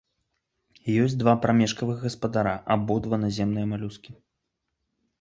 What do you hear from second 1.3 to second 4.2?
прамежкавых гаспадара, абодва наземныя малюскі.